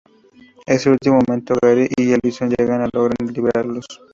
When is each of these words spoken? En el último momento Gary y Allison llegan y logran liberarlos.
En 0.65 0.79
el 0.83 0.89
último 0.93 1.19
momento 1.23 1.53
Gary 1.61 1.87
y 1.95 2.13
Allison 2.13 2.49
llegan 2.49 2.87
y 2.87 2.89
logran 2.91 3.31
liberarlos. 3.31 3.85